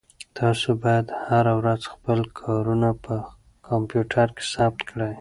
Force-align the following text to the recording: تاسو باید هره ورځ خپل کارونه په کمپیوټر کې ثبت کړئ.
تاسو 0.39 0.67
باید 0.83 1.07
هره 1.25 1.53
ورځ 1.59 1.81
خپل 1.93 2.19
کارونه 2.41 2.89
په 3.03 3.15
کمپیوټر 3.67 4.27
کې 4.35 4.43
ثبت 4.53 4.79
کړئ. 4.89 5.09